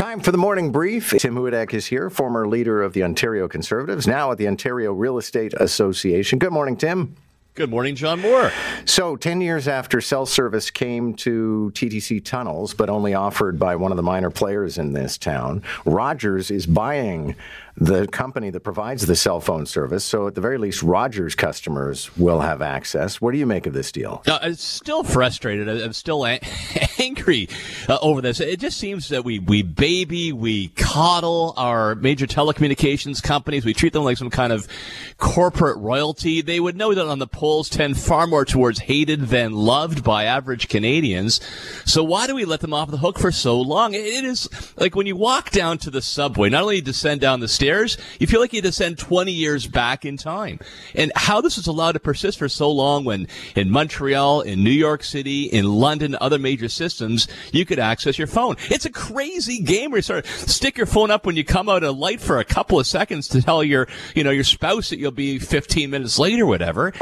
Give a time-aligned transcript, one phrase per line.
[0.00, 1.10] Time for the morning brief.
[1.10, 5.18] Tim Hudak is here, former leader of the Ontario Conservatives, now at the Ontario Real
[5.18, 6.38] Estate Association.
[6.38, 7.16] Good morning, Tim.
[7.52, 8.50] Good morning, John Moore.
[8.86, 13.90] So, 10 years after cell service came to TTC tunnels, but only offered by one
[13.92, 17.36] of the minor players in this town, Rogers is buying
[17.80, 20.04] the company that provides the cell phone service.
[20.04, 23.20] So, at the very least, Rogers customers will have access.
[23.20, 24.22] What do you make of this deal?
[24.26, 25.66] Uh, I'm still frustrated.
[25.68, 26.40] I'm still a-
[26.98, 27.48] angry
[27.88, 28.38] uh, over this.
[28.40, 33.64] It just seems that we, we baby, we coddle our major telecommunications companies.
[33.64, 34.68] We treat them like some kind of
[35.16, 36.42] corporate royalty.
[36.42, 40.24] They would know that on the polls tend far more towards hated than loved by
[40.24, 41.40] average Canadians.
[41.86, 43.94] So why do we let them off the hook for so long?
[43.94, 47.48] It is like when you walk down to the subway, not only descend down the
[47.48, 47.69] stairs,
[48.18, 50.58] you feel like you descend 20 years back in time.
[50.94, 54.70] And how this was allowed to persist for so long when in Montreal, in New
[54.70, 58.56] York City, in London, other major systems, you could access your phone.
[58.70, 61.68] It's a crazy game where you sort of stick your phone up when you come
[61.68, 64.90] out of light for a couple of seconds to tell your, you know, your spouse
[64.90, 66.92] that you'll be 15 minutes late or whatever.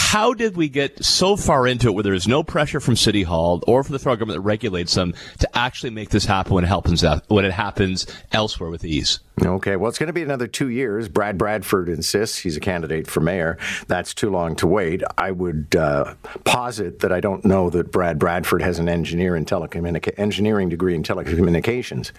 [0.00, 3.24] How did we get so far into it where there is no pressure from City
[3.24, 6.62] Hall or from the federal government that regulates them to actually make this happen when
[6.62, 9.18] it happens, when it happens elsewhere with ease?
[9.42, 11.08] Okay, well, it's going to be another two years.
[11.08, 13.58] Brad Bradford insists he's a candidate for mayor.
[13.88, 15.02] That's too long to wait.
[15.18, 19.44] I would uh, posit that I don't know that Brad Bradford has an engineer in
[19.46, 22.12] telecommunica- engineering degree in telecommunications.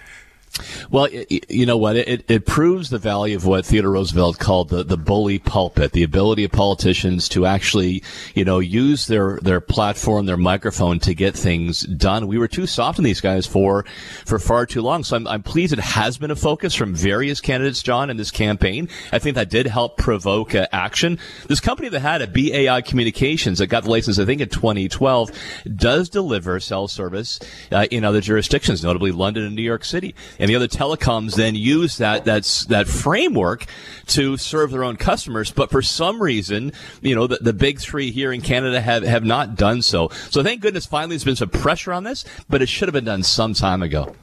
[0.90, 1.96] Well, you know what?
[1.96, 6.04] It, it proves the value of what Theodore Roosevelt called the, the bully pulpit, the
[6.04, 11.36] ability of politicians to actually, you know, use their, their platform, their microphone to get
[11.36, 12.28] things done.
[12.28, 13.86] We were too soft on these guys for,
[14.26, 15.04] for far too long.
[15.04, 18.32] So I'm, I'm pleased it has been a focus from various candidates, John, in this
[18.32, 18.90] campaign.
[19.12, 21.20] I think that did help provoke uh, action.
[21.48, 25.32] This company that had a BAI Communications that got the license, I think, in 2012
[25.76, 27.40] does deliver cell service
[27.72, 31.56] uh, in other jurisdictions, notably London and New York City and the other telecoms then
[31.56, 33.66] use that that's that framework
[34.08, 35.52] to serve their own customers.
[35.52, 39.24] But for some reason, you know, the, the big three here in Canada have, have
[39.24, 40.10] not done so.
[40.30, 43.06] So thank goodness finally there's been some pressure on this, but it should have been
[43.06, 44.16] done some time ago.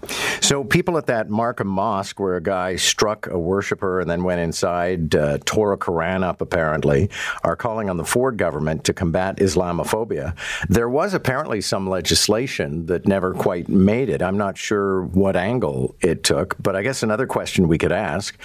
[0.47, 4.41] So people at that Markham Mosque where a guy struck a worshiper and then went
[4.41, 7.11] inside, uh, tore a Quran up apparently,
[7.43, 10.37] are calling on the Ford government to combat Islamophobia.
[10.69, 14.23] There was apparently some legislation that never quite made it.
[14.23, 16.55] I'm not sure what angle it took.
[16.63, 18.39] But I guess another question we could ask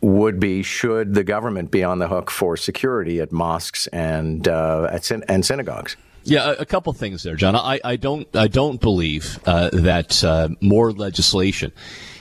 [0.00, 4.88] would be should the government be on the hook for security at mosques and uh,
[4.90, 5.96] at syn- and synagogues?
[6.24, 7.54] Yeah, a, a, couple things there, John.
[7.54, 11.72] I, I don't I don't believe uh, that uh, more legislation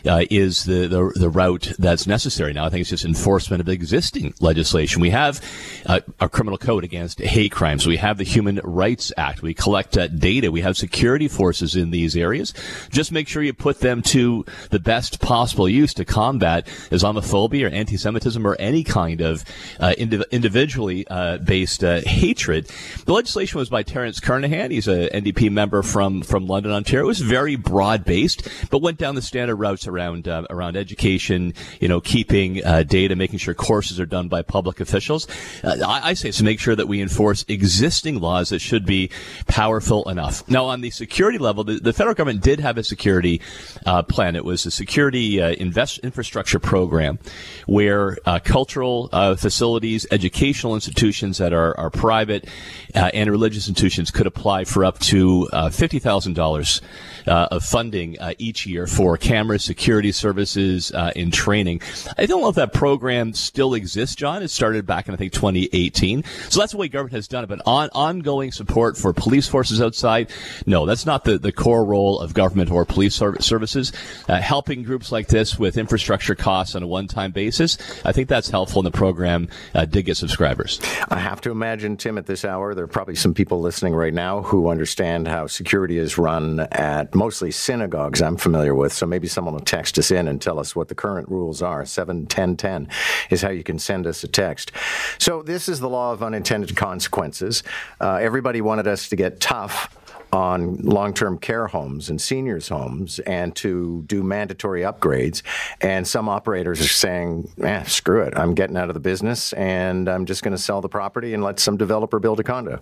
[0.06, 2.66] uh, is the, the, the route that's necessary now.
[2.66, 5.02] I think it's just enforcement of existing legislation.
[5.02, 5.42] We have
[5.86, 7.88] uh, a criminal code against hate crimes.
[7.88, 9.42] We have the Human Rights Act.
[9.42, 10.52] We collect uh, data.
[10.52, 12.54] We have security forces in these areas.
[12.90, 17.74] Just make sure you put them to the best possible use to combat Islamophobia or
[17.74, 19.46] anti-Semitism or any kind of
[19.80, 21.06] uh, indiv- individually
[21.44, 22.70] based hatred.
[23.06, 24.72] The legislation was by Terence Kernaghan.
[24.72, 27.06] He's a NDP member from from London, Ontario.
[27.06, 31.54] It was very broad based, but went down the standard routes around uh, around education,
[31.80, 35.28] you know, keeping uh, data, making sure courses are done by public officials.
[35.64, 39.12] Uh, I, I, say to make sure that we enforce existing laws that should be
[39.46, 40.50] powerful enough.
[40.50, 43.42] Now, on the security level, the, the federal government did have a security
[43.86, 44.36] uh, plan.
[44.36, 47.20] It was a security uh, invest infrastructure program
[47.68, 52.50] where uh, cultural facilities, educational institutions that are, are private,
[52.96, 56.82] and religious institutions could apply for up to fifty thousand dollars
[57.26, 61.82] of funding each year for cameras, security services uh, in training.
[62.18, 64.44] I don't know if that program still exists, John.
[64.44, 66.24] It started back in, I think, 2018.
[66.50, 67.48] So that's the way government has done it.
[67.48, 70.32] But on, ongoing support for police forces outside,
[70.66, 73.92] no, that's not the, the core role of government or police services.
[74.28, 78.50] Uh, helping groups like this with infrastructure costs on a one-time basis, I think that's
[78.50, 80.80] helpful, and the program uh, did get subscribers.
[81.10, 84.14] I have to imagine, Tim, at this hour, there are probably some people listening right
[84.14, 88.94] now who understand how security is run at mostly synagogues I'm familiar with.
[88.94, 91.86] So maybe someone will text us in and tell us what the current rules are.
[91.86, 92.88] 71010
[93.30, 94.72] is how you can send us a text.
[95.18, 97.64] So, this is the law of unintended consequences.
[98.00, 99.96] Uh, everybody wanted us to get tough
[100.34, 105.44] on long term care homes and seniors' homes and to do mandatory upgrades.
[105.80, 110.10] And some operators are saying, eh, screw it, I'm getting out of the business and
[110.10, 112.82] I'm just going to sell the property and let some developer build a condo.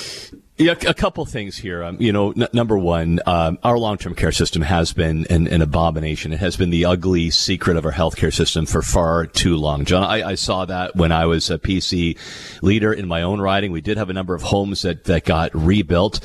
[0.61, 1.83] Yeah, a couple things here.
[1.83, 5.63] Um, you know, n- number one, um, our long-term care system has been an, an,
[5.63, 6.33] abomination.
[6.33, 9.85] It has been the ugly secret of our healthcare system for far too long.
[9.85, 12.15] John, I, I, saw that when I was a PC
[12.61, 13.71] leader in my own riding.
[13.71, 16.19] We did have a number of homes that, that got rebuilt,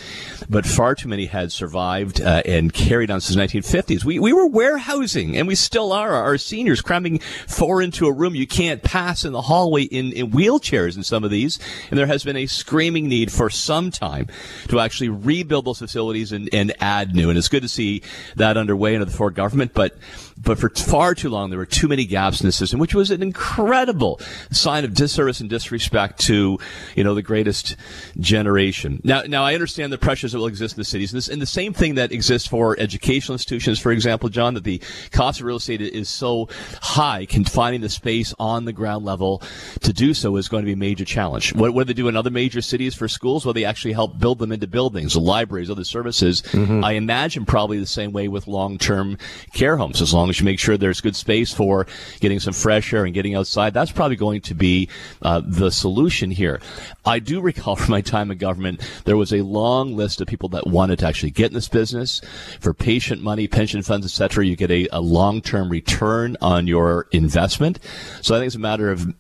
[0.50, 4.05] but far too many had survived uh, and carried on since the 1950s.
[4.05, 6.12] We, we were warehousing, and we still are.
[6.12, 10.31] Our seniors cramming four into a room you can't pass in the hallway in, in
[10.31, 11.59] wheelchairs in some of these,
[11.91, 14.25] and there has been a screaming need for some time
[14.69, 17.28] to actually rebuild those facilities and, and add new.
[17.28, 18.02] And it's good to see
[18.37, 19.73] that underway under the Ford government.
[19.75, 19.96] But
[20.38, 23.11] but for far too long, there were too many gaps in the system, which was
[23.11, 26.59] an incredible sign of disservice and disrespect to,
[26.94, 27.77] you know, the greatest
[28.19, 29.00] generation.
[29.03, 31.41] Now, now I understand the pressures that will exist in the cities, and, this, and
[31.41, 34.81] the same thing that exists for educational institutions, for example, John, that the
[35.11, 36.49] cost of real estate is so
[36.83, 39.43] high, confining the space on the ground level
[39.81, 41.55] to do so is going to be a major challenge.
[41.55, 43.44] What, what do they do in other major cities for schools?
[43.44, 46.43] Well, they actually help build them into buildings, libraries, other services.
[46.43, 46.85] Mm-hmm.
[46.85, 49.19] I imagine probably the same way with long-term
[49.53, 51.87] care homes, as long long as you make sure there's good space for
[52.19, 54.88] getting some fresh air and getting outside, that's probably going to be
[55.23, 56.61] uh, the solution here.
[57.05, 60.49] I do recall from my time in government, there was a long list of people
[60.50, 62.20] that wanted to actually get in this business
[62.61, 64.44] for patient money, pension funds, etc.
[64.44, 67.78] You get a, a long-term return on your investment.
[68.20, 69.14] So I think it's a matter of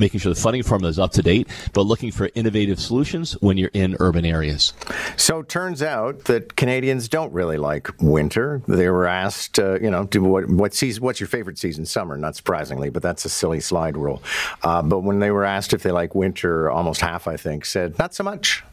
[0.00, 3.56] making sure the funding formula is up to date, but looking for innovative solutions when
[3.56, 4.72] you're in urban areas.
[5.16, 8.62] So it turns out that Canadians don't really like winter.
[8.66, 11.84] They were asked, uh, you know, what, what season, what's your favorite season?
[11.86, 14.22] Summer, not surprisingly, but that's a silly slide rule.
[14.62, 17.98] Uh, but when they were asked if they like winter, almost half, I think, said
[17.98, 18.64] not so much.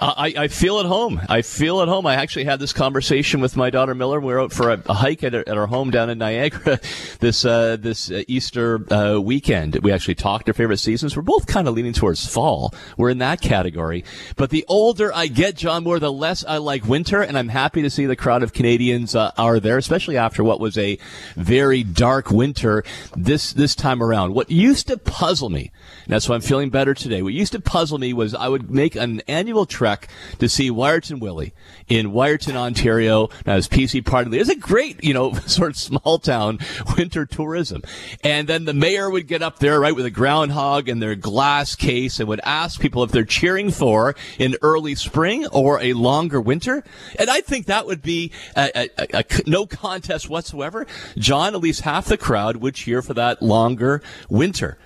[0.00, 1.20] I, I, feel at home.
[1.28, 2.06] I feel at home.
[2.06, 4.18] I actually had this conversation with my daughter Miller.
[4.18, 6.80] We were out for a, a hike at, at, our home down in Niagara
[7.20, 9.78] this uh, this uh, Easter uh, weekend.
[9.82, 11.16] We actually talked our favorite seasons.
[11.16, 12.74] We're both kind of leaning towards fall.
[12.96, 14.04] We're in that category.
[14.36, 17.82] But the older I get, John Moore, the less I like winter, and I'm happy
[17.82, 20.98] to see the crowd of Canadians uh, are there, especially after what was a
[21.36, 24.32] very dark winter this this time around.
[24.32, 25.70] What used to puzzle me,
[26.04, 27.20] and that's why I'm feeling better today.
[27.20, 30.08] What used to puzzle me was I would make an annual trek trek
[30.38, 31.52] to see Wiarton Willie
[31.88, 33.28] in Wiarton, Ontario.
[33.46, 34.38] Now, his PC Party.
[34.38, 36.58] It's a great, you know, sort of small town
[36.96, 37.82] winter tourism.
[38.22, 41.74] And then the mayor would get up there, right, with a groundhog and their glass
[41.74, 46.40] case and would ask people if they're cheering for an early spring or a longer
[46.40, 46.84] winter.
[47.18, 50.86] And I think that would be a, a, a no contest whatsoever.
[51.16, 54.78] John, at least half the crowd would cheer for that longer winter.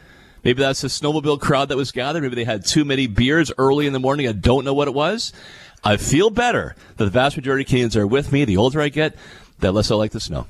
[0.45, 2.23] Maybe that's the snowmobile crowd that was gathered.
[2.23, 4.29] Maybe they had too many beers early in the morning.
[4.29, 5.33] I don't know what it was.
[5.83, 8.45] I feel better that the vast majority of Canadians are with me.
[8.45, 9.17] The older I get,
[9.59, 10.47] the less I like the snow.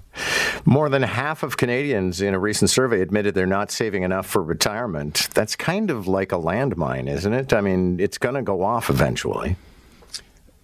[0.65, 4.43] More than half of Canadians in a recent survey admitted they're not saving enough for
[4.43, 5.29] retirement.
[5.35, 7.53] That's kind of like a landmine, isn't it?
[7.53, 9.57] I mean, it's going to go off eventually.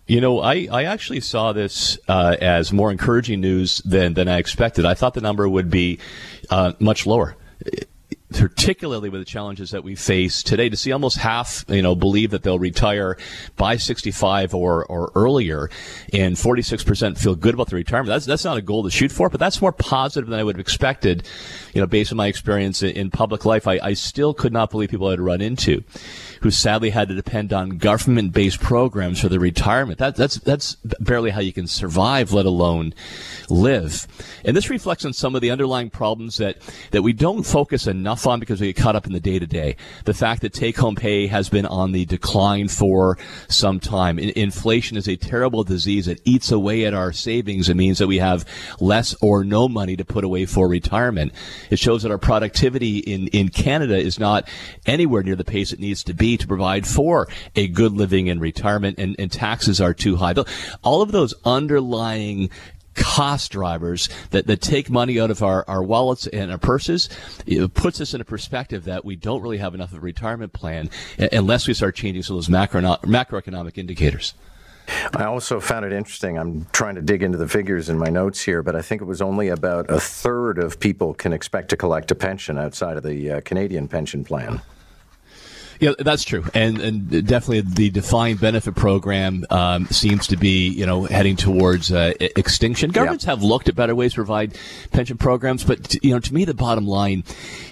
[0.07, 4.39] You know, I, I actually saw this uh, as more encouraging news than, than I
[4.39, 4.85] expected.
[4.85, 6.01] I thought the number would be
[6.49, 7.37] uh, much lower
[8.41, 12.31] particularly with the challenges that we face today, to see almost half, you know, believe
[12.31, 13.19] that they'll retire
[13.59, 15.69] by 65 or, or earlier,
[16.15, 18.09] and 46% feel good about the retirement.
[18.09, 20.57] That's that's not a goal to shoot for, but that's more positive than I would
[20.57, 21.29] have expected,
[21.75, 23.69] you know, based on my experience in, in public life.
[23.69, 25.85] I, I still could not believe people I'd run into
[26.41, 29.99] who sadly had to depend on government-based programs for their retirement.
[29.99, 32.95] That, that's that's barely how you can survive, let alone
[33.51, 34.07] live.
[34.47, 36.57] And this reflects on some of the underlying problems that
[36.93, 39.77] that we don't focus enough on because we get caught up in the day-to-day.
[40.05, 43.19] The fact that take-home pay has been on the decline for
[43.49, 44.19] some time.
[44.19, 47.69] In- inflation is a terrible disease that eats away at our savings.
[47.69, 48.45] It means that we have
[48.79, 51.33] less or no money to put away for retirement.
[51.71, 54.49] It shows that our productivity in in Canada is not
[54.87, 58.39] anywhere near the pace it needs to be to provide for a good living in
[58.39, 60.35] retirement, and, and taxes are too high.
[60.83, 62.51] All of those underlying
[63.01, 67.09] cost drivers that, that take money out of our, our wallets and our purses
[67.47, 70.53] it puts us in a perspective that we don't really have enough of a retirement
[70.53, 70.91] plan
[71.33, 74.35] unless we start changing some of those macro, macroeconomic indicators.
[75.15, 76.37] I also found it interesting.
[76.37, 79.05] I'm trying to dig into the figures in my notes here, but I think it
[79.05, 83.03] was only about a third of people can expect to collect a pension outside of
[83.03, 84.61] the uh, Canadian pension plan.
[85.81, 90.85] Yeah, that's true, and and definitely the defined benefit program um, seems to be you
[90.85, 92.91] know heading towards uh, extinction.
[92.91, 94.59] Governments have looked at better ways to provide
[94.93, 97.25] pension programs, but you know to me the bottom line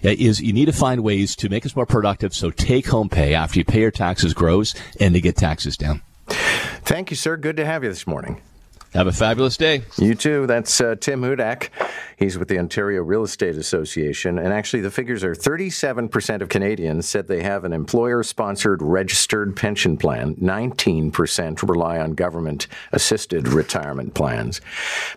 [0.03, 2.33] uh, is you need to find ways to make us more productive.
[2.33, 6.01] So take home pay after you pay your taxes grows, and to get taxes down.
[6.29, 7.37] Thank you, sir.
[7.37, 8.41] Good to have you this morning.
[8.95, 9.83] Have a fabulous day.
[9.99, 10.47] You too.
[10.47, 11.69] That's uh, Tim Hudak.
[12.17, 14.39] He's with the Ontario Real Estate Association.
[14.39, 19.55] And actually, the figures are 37% of Canadians said they have an employer sponsored registered
[19.55, 24.63] pension plan, 19% rely on government assisted retirement plans.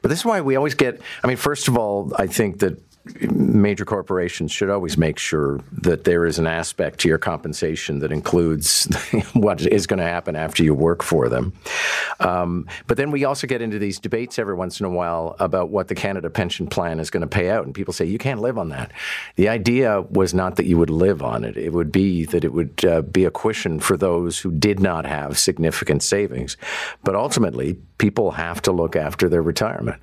[0.01, 2.77] But this is why we always get, I mean, first of all, I think that
[3.31, 8.11] major corporations should always make sure that there is an aspect to your compensation that
[8.11, 8.85] includes
[9.33, 11.53] what is going to happen after you work for them.
[12.21, 15.69] Um, but then we also get into these debates every once in a while about
[15.69, 18.39] what the Canada Pension Plan is going to pay out, and people say you can't
[18.39, 18.91] live on that.
[19.35, 22.53] The idea was not that you would live on it; it would be that it
[22.53, 26.57] would uh, be a cushion for those who did not have significant savings.
[27.03, 30.01] But ultimately, people have to look after their retirement.